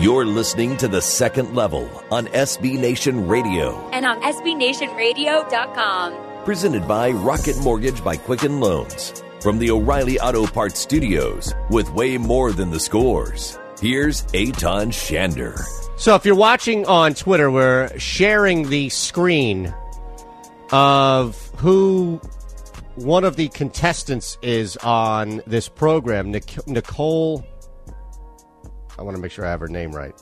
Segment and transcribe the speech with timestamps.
[0.00, 3.76] You're listening to The Second Level on SB Nation Radio.
[3.90, 6.44] and on SBNationRadio.com.
[6.44, 9.22] Presented by Rocket Mortgage by Quicken Loans.
[9.40, 13.58] From the O'Reilly Auto Parts Studios, with way more than the scores.
[13.80, 15.60] Here's Aton Shander.
[15.96, 19.74] So if you're watching on Twitter, we're sharing the screen
[20.70, 22.20] of who
[22.96, 26.30] one of the contestants is on this program.
[26.32, 27.44] Nic- Nicole,
[28.98, 30.14] I want to make sure I have her name right.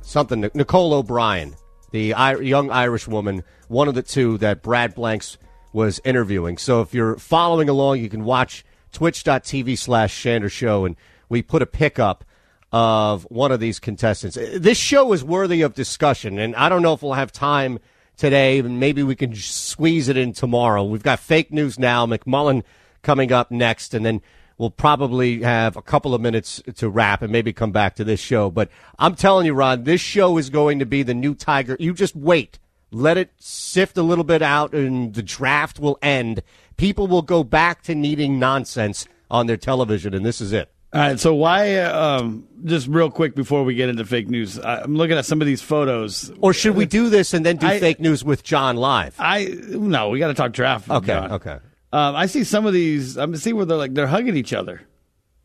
[0.00, 1.54] Something Nicole O'Brien,
[1.90, 5.38] the young Irish woman, one of the two that Brad Blanks
[5.72, 6.58] was interviewing.
[6.58, 10.96] So if you're following along, you can watch twitch.tv slash Shander Show, and
[11.28, 12.24] we put a pickup
[12.72, 14.36] of one of these contestants.
[14.36, 17.78] Uh, this show is worthy of discussion, and I don't know if we'll have time
[18.16, 20.84] today, and maybe we can squeeze it in tomorrow.
[20.84, 22.62] We've got fake news now, McMullen
[23.02, 24.22] coming up next, and then
[24.58, 28.20] we'll probably have a couple of minutes to wrap and maybe come back to this
[28.20, 28.50] show.
[28.50, 31.76] But I'm telling you, Ron, this show is going to be the new Tiger.
[31.78, 32.58] You just wait.
[32.90, 36.42] Let it sift a little bit out, and the draft will end.
[36.76, 40.70] People will go back to needing nonsense on their television, and this is it.
[40.94, 41.78] All right, so why?
[41.78, 45.46] Um, just real quick before we get into fake news, I'm looking at some of
[45.46, 46.30] these photos.
[46.42, 49.14] Or should we do this and then do I- fake news with John live?
[49.18, 50.90] I no, we got to talk draft.
[50.90, 51.32] Okay, John.
[51.32, 51.58] okay.
[51.92, 53.18] Um, I see some of these.
[53.18, 54.82] I'm see where they're like they're hugging each other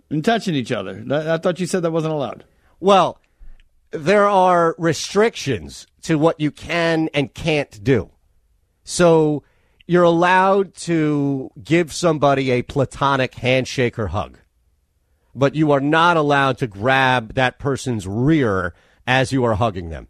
[0.09, 1.03] and touching each other.
[1.05, 2.45] That- I thought you said that wasn't allowed.
[2.79, 3.19] Well,
[3.91, 8.11] there are restrictions to what you can and can't do.
[8.83, 9.43] So
[9.85, 14.37] you're allowed to give somebody a platonic handshake or hug,
[15.35, 18.73] but you are not allowed to grab that person's rear
[19.05, 20.07] as you are hugging them.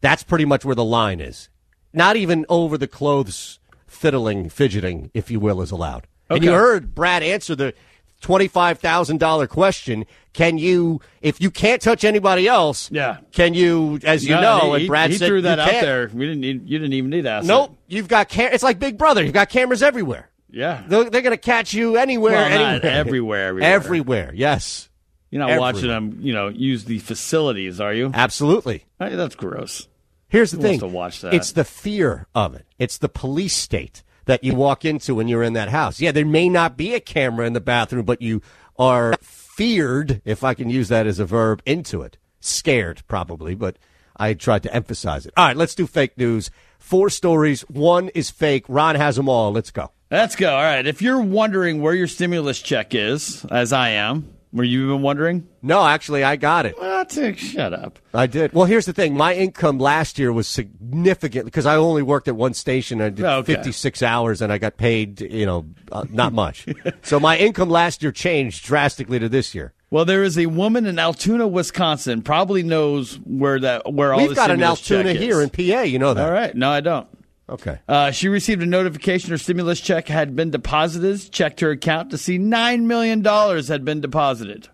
[0.00, 1.48] That's pretty much where the line is.
[1.92, 3.60] Not even over the clothes
[3.94, 6.06] fiddling, fidgeting, if you will, is allowed.
[6.30, 7.74] And you heard Brad answer the
[8.20, 10.06] twenty-five thousand dollar question.
[10.32, 13.18] Can you, if you can't touch anybody else, Yeah.
[13.32, 15.70] Can you, as you No, know, he, and Brad he said threw that you out
[15.70, 15.86] can't.
[15.86, 16.10] there.
[16.12, 16.68] We didn't need.
[16.68, 17.46] You didn't even need to ask.
[17.46, 19.22] Nope, you've got cam- It's like Big Brother.
[19.22, 20.28] You've got cameras everywhere.
[20.50, 20.82] Yeah.
[20.88, 23.62] They're, they're going to catch you anywhere, Well, anywhere, everywhere, everywhere.
[23.74, 24.32] everywhere.
[24.34, 24.88] Yes,
[25.30, 25.72] You're not Everywhere.
[25.72, 26.18] watching them.
[26.20, 28.10] You know, use the facilities, are you?
[28.14, 28.84] absolutely.
[29.00, 29.88] Hey, that's gross.
[30.34, 30.80] Here's the Who thing.
[30.80, 31.34] wants to watch that?
[31.34, 32.66] It's the fear of it.
[32.76, 36.00] It's the police state that you walk into when you're in that house.
[36.00, 38.42] Yeah, there may not be a camera in the bathroom, but you
[38.76, 42.18] are feared, if I can use that as a verb, into it.
[42.40, 43.76] Scared, probably, but
[44.16, 45.34] I tried to emphasize it.
[45.36, 46.50] All right, let's do fake news.
[46.80, 47.62] Four stories.
[47.62, 48.64] One is fake.
[48.68, 49.52] Ron has them all.
[49.52, 49.92] Let's go.
[50.10, 50.52] Let's go.
[50.52, 50.84] All right.
[50.84, 55.48] If you're wondering where your stimulus check is, as I am, were you even wondering?
[55.62, 56.78] No, actually, I got it.
[56.78, 57.10] What?
[57.36, 57.98] Shut up.
[58.14, 58.52] I did.
[58.52, 59.16] Well, here's the thing.
[59.16, 63.00] My income last year was significant because I only worked at one station.
[63.02, 63.54] I did Okay.
[63.56, 66.66] 56 hours and I got paid, you know, uh, not much.
[67.02, 69.72] so my income last year changed drastically to this year.
[69.90, 74.34] Well, there is a woman in Altoona, Wisconsin, probably knows where that where all We've
[74.34, 75.82] got an Altoona here in PA.
[75.82, 76.24] You know that.
[76.26, 76.54] All right.
[76.54, 77.06] No, I don't.
[77.48, 77.78] Okay.
[77.86, 82.18] Uh, she received a notification her stimulus check had been deposited, checked her account to
[82.18, 84.68] see $9 million had been deposited.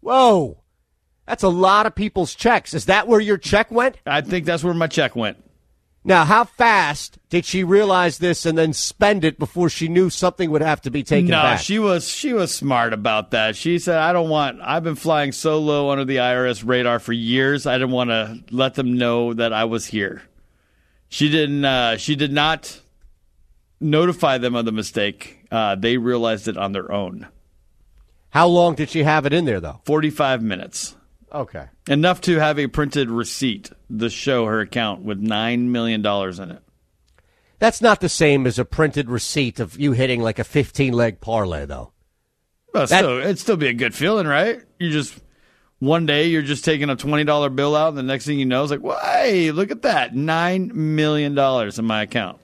[0.00, 0.58] Whoa.
[1.26, 2.74] That's a lot of people's checks.
[2.74, 3.96] Is that where your check went?
[4.04, 5.38] I think that's where my check went.
[6.06, 10.50] Now, how fast did she realize this and then spend it before she knew something
[10.50, 11.60] would have to be taken no, back?
[11.60, 13.56] she was she was smart about that.
[13.56, 14.60] She said, "I don't want.
[14.60, 17.66] I've been flying so low under the IRS radar for years.
[17.66, 20.20] I didn't want to let them know that I was here."
[21.14, 21.64] She didn't.
[21.64, 22.80] Uh, she did not
[23.80, 25.46] notify them of the mistake.
[25.48, 27.28] Uh, they realized it on their own.
[28.30, 29.80] how long did she have it in there, though?
[29.84, 30.96] Forty-five minutes,
[31.32, 31.66] Okay.
[31.88, 36.50] enough to have a printed receipt to show her account with nine million dollars in
[36.50, 36.62] it.
[37.60, 41.20] That's not the same as a printed receipt of you hitting like a 15 leg
[41.20, 41.92] parlay, though.
[42.72, 44.60] But That- still, it'd still be a good feeling, right?
[44.80, 45.16] You just
[45.86, 48.46] one day you're just taking a twenty dollar bill out, and the next thing you
[48.46, 52.40] know, it's like, well, hey, look at that, nine million dollars in my account.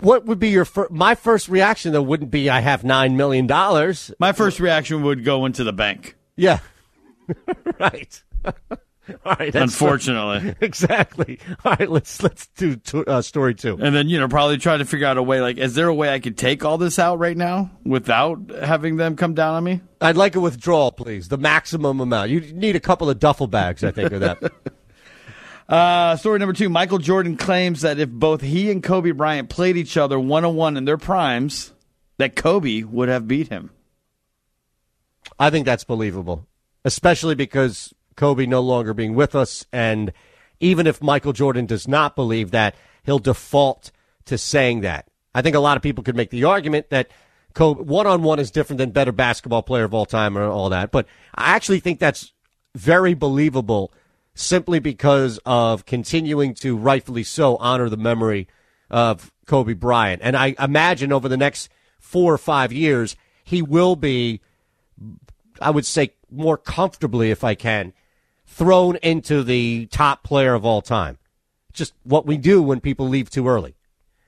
[0.00, 2.02] What would be your fir- my first reaction though?
[2.02, 4.12] Wouldn't be I have nine million dollars.
[4.18, 6.16] My first reaction would go into the bank.
[6.36, 6.58] Yeah,
[7.78, 8.22] right.
[9.24, 9.54] All right.
[9.54, 11.38] Unfortunately, exactly.
[11.64, 11.90] All right.
[11.90, 13.78] Let's let's do to, uh, story two.
[13.80, 15.40] and then you know probably try to figure out a way.
[15.40, 18.96] Like, is there a way I could take all this out right now without having
[18.96, 19.80] them come down on me?
[20.00, 21.28] I'd like a withdrawal, please.
[21.28, 22.30] The maximum amount.
[22.30, 24.52] You need a couple of duffel bags, I think, of that.
[25.66, 29.78] Uh, story number two: Michael Jordan claims that if both he and Kobe Bryant played
[29.78, 31.72] each other one on one in their primes,
[32.18, 33.70] that Kobe would have beat him.
[35.38, 36.46] I think that's believable,
[36.84, 39.66] especially because Kobe no longer being with us.
[39.72, 40.12] And
[40.60, 43.90] even if Michael Jordan does not believe that, he'll default
[44.26, 45.08] to saying that.
[45.34, 47.10] I think a lot of people could make the argument that
[47.54, 50.70] Kobe one on one is different than better basketball player of all time or all
[50.70, 50.90] that.
[50.90, 52.32] But I actually think that's
[52.74, 53.92] very believable
[54.34, 58.48] simply because of continuing to rightfully so honor the memory
[58.90, 60.22] of Kobe Bryant.
[60.24, 61.68] And I imagine over the next
[62.00, 64.40] four or five years, he will be,
[65.60, 67.92] I would say, more comfortably, if I can,
[68.54, 71.18] thrown into the top player of all time.
[71.72, 73.74] Just what we do when people leave too early.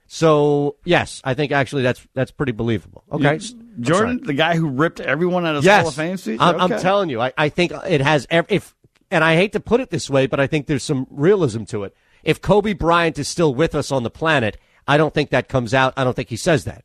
[0.08, 3.05] So yes, I think actually that's that's pretty believable.
[3.11, 3.38] Okay,
[3.81, 6.40] Jordan, the guy who ripped everyone out of yes, Hall of Fame speech.
[6.40, 6.75] I'm, Okay.
[6.75, 8.75] I'm telling you, I, I think it has if,
[9.11, 11.84] and I hate to put it this way, but I think there's some realism to
[11.84, 11.94] it.
[12.25, 14.56] If Kobe Bryant is still with us on the planet,
[14.88, 15.94] I don't think that comes out.
[15.96, 16.84] I don't think he says that,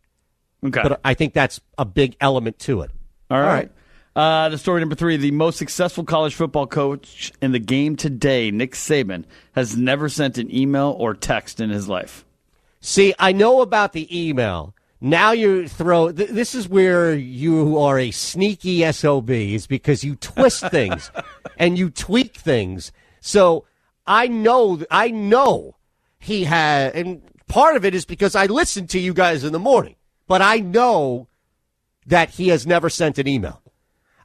[0.64, 0.82] Okay.
[0.84, 2.92] but I think that's a big element to it.
[3.30, 3.72] All right.
[4.16, 8.52] Uh, the story number three: the most successful college football coach in the game today,
[8.52, 9.24] Nick Saban,
[9.54, 12.26] has never sent an email or text in his life.
[12.82, 14.76] See, I know about the email.
[15.00, 16.12] Now you throw.
[16.12, 21.10] Th- this is where you are a sneaky sob, is because you twist things
[21.58, 22.92] and you tweak things.
[23.22, 23.66] So
[24.06, 25.78] I know, I know
[26.20, 29.60] he had, and part of it is because I listen to you guys in the
[29.60, 29.96] morning.
[30.28, 31.28] But I know
[32.06, 33.62] that he has never sent an email.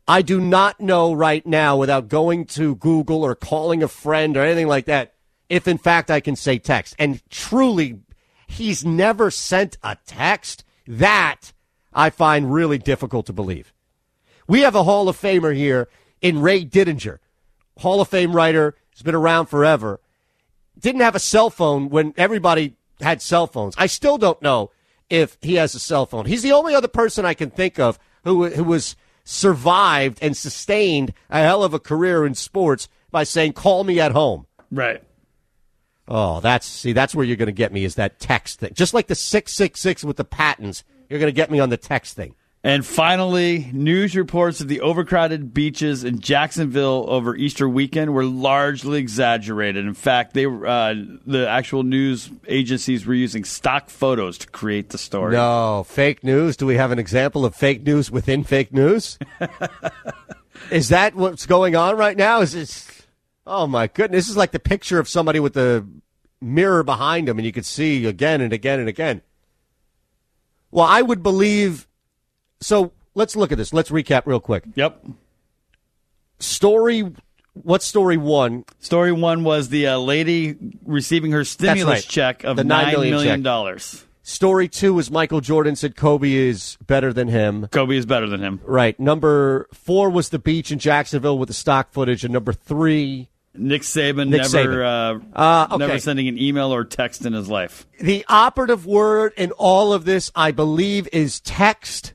[0.09, 4.45] I do not know right now, without going to Google or calling a friend or
[4.45, 5.15] anything like that,
[5.49, 6.95] if in fact I can say text.
[6.99, 8.01] And truly,
[8.47, 10.65] he's never sent a text.
[10.87, 11.53] That
[11.93, 13.73] I find really difficult to believe.
[14.47, 15.89] We have a Hall of Famer here
[16.21, 17.19] in Ray Didinger,
[17.79, 20.01] Hall of Fame writer, has been around forever.
[20.79, 23.75] Didn't have a cell phone when everybody had cell phones.
[23.77, 24.71] I still don't know
[25.11, 26.27] if he has a cell phone.
[26.27, 28.95] He's the only other person I can think of who who was
[29.27, 34.13] survived and sustained a hell of a career in sports by saying, "Call me at
[34.13, 35.03] home." Right.
[36.09, 38.73] Oh, that's see, that's where you're going to get me is that text thing.
[38.73, 41.69] Just like the six six six with the patents, you're going to get me on
[41.69, 42.35] the text thing.
[42.67, 48.99] And finally, news reports of the overcrowded beaches in Jacksonville over Easter weekend were largely
[48.99, 49.87] exaggerated.
[49.87, 54.89] In fact, they were, uh, the actual news agencies were using stock photos to create
[54.89, 55.37] the story.
[55.37, 56.57] No, fake news.
[56.57, 59.17] Do we have an example of fake news within fake news?
[60.73, 62.41] is that what's going on right now?
[62.41, 63.07] Is this?
[63.47, 64.25] Oh my goodness!
[64.25, 65.87] This is like the picture of somebody with the
[66.41, 69.23] mirror behind them, and you could see again and again and again.
[70.73, 71.86] Well, I would believe.
[72.61, 73.73] So let's look at this.
[73.73, 74.65] Let's recap real quick.
[74.75, 75.05] Yep.
[76.39, 77.05] Story.
[77.55, 78.65] What story one?
[78.81, 82.09] Story one was the uh, lady receiving her stimulus right.
[82.09, 83.45] check of The nine 9 million, million check.
[83.45, 84.05] dollars.
[84.23, 87.69] Story two was Michael Jordan said Kobe is better than him.
[87.69, 88.61] Kobe is better than him.
[88.65, 88.99] Right.
[89.01, 93.83] Number four was the beach in Jacksonville with the stock footage, and number three, Nick
[93.83, 95.23] Saban Nick never, Saban.
[95.35, 95.77] Uh, Uh, okay.
[95.79, 97.87] never sending an email or text in his life.
[98.01, 102.13] the operative word in all of this, I believe, is text.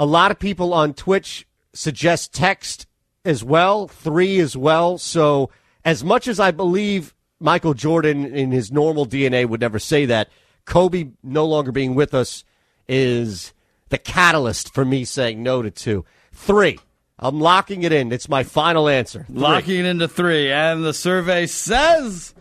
[0.00, 2.86] A lot of people on Twitch suggest text
[3.22, 4.96] as well, three as well.
[4.96, 5.50] So,
[5.84, 10.30] as much as I believe Michael Jordan in his normal DNA would never say that,
[10.64, 12.44] Kobe no longer being with us
[12.88, 13.52] is
[13.90, 16.06] the catalyst for me saying no to two.
[16.32, 16.78] Three.
[17.18, 18.10] I'm locking it in.
[18.10, 19.24] It's my final answer.
[19.24, 19.36] Three.
[19.36, 20.50] Locking it into three.
[20.50, 22.34] And the survey says,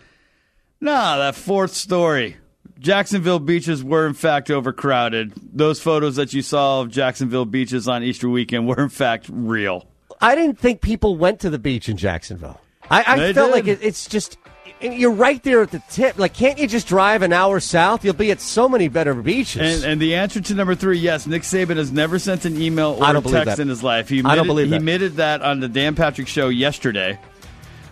[0.80, 2.38] nah, that fourth story.
[2.80, 5.34] Jacksonville beaches were in fact overcrowded.
[5.54, 9.86] Those photos that you saw of Jacksonville beaches on Easter weekend were in fact real.
[10.22, 12.60] I didn't think people went to the beach in Jacksonville.
[12.90, 13.56] I, I felt did.
[13.56, 14.38] like it, it's just
[14.82, 16.18] you're right there at the tip.
[16.18, 18.06] Like, can't you just drive an hour south?
[18.06, 19.84] You'll be at so many better beaches.
[19.84, 22.98] And, and the answer to number three, yes, Nick Saban has never sent an email
[23.00, 23.60] or a text that.
[23.60, 24.08] in his life.
[24.08, 27.20] He I don't admitted- believe He admitted that on the Dan Patrick Show yesterday.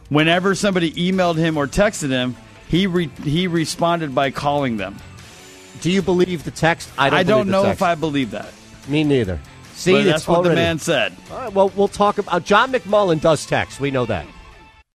[0.09, 2.35] Whenever somebody emailed him or texted him,
[2.67, 4.97] he re- he responded by calling them.
[5.81, 6.89] Do you believe the text?
[6.97, 7.19] I don't.
[7.19, 7.77] I don't know text.
[7.77, 8.51] if I believe that.
[8.87, 9.39] Me neither.
[9.73, 11.15] See, But that's what the man said.
[11.31, 12.33] All right, well, we'll talk about.
[12.33, 13.79] Uh, John McMullen does text.
[13.79, 14.25] We know that.